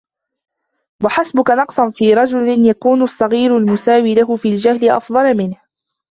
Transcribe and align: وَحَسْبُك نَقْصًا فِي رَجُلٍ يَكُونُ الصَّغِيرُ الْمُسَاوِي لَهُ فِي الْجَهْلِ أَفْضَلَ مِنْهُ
وَحَسْبُك 1.03 1.49
نَقْصًا 1.49 1.89
فِي 1.89 2.13
رَجُلٍ 2.13 2.65
يَكُونُ 2.69 3.01
الصَّغِيرُ 3.01 3.57
الْمُسَاوِي 3.57 4.15
لَهُ 4.15 4.35
فِي 4.35 4.49
الْجَهْلِ 4.49 4.89
أَفْضَلَ 4.89 5.37
مِنْهُ 5.37 5.61